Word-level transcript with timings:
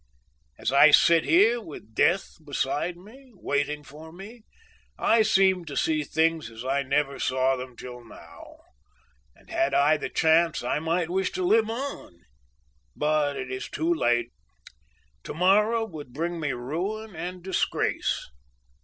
"As 0.57 0.71
I 0.71 0.89
sit 0.89 1.25
here 1.25 1.61
with 1.61 1.93
death 1.93 2.43
beside 2.43 2.97
me, 2.97 3.33
waiting 3.35 3.83
for 3.83 4.11
me, 4.11 4.45
I 4.97 5.21
seem 5.21 5.63
to 5.65 5.77
see 5.77 6.03
things 6.03 6.49
as 6.49 6.65
I 6.65 6.81
never 6.81 7.19
saw 7.19 7.55
them 7.55 7.75
till 7.75 8.03
now, 8.03 8.55
and 9.35 9.51
had 9.51 9.75
I 9.75 9.97
the 9.97 10.09
chance 10.09 10.63
I 10.63 10.79
might 10.79 11.11
wish 11.11 11.29
to 11.33 11.43
live 11.43 11.69
on, 11.69 12.17
but 12.95 13.35
it 13.35 13.51
is 13.51 13.69
too 13.69 13.93
late; 13.93 14.31
to 15.21 15.35
morrow 15.35 15.85
would 15.85 16.13
bring 16.13 16.39
me 16.39 16.51
ruin 16.51 17.15
and 17.15 17.43
disgrace. 17.43 18.27